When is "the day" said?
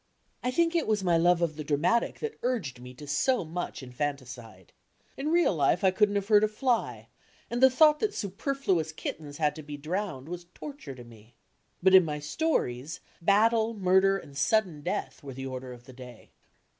15.85-16.31